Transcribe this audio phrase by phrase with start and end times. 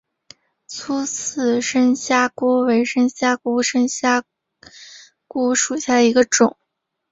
[0.65, 4.21] 粗刺深虾蛄为深虾蛄科深虾
[5.27, 6.57] 蛄属下的一个种。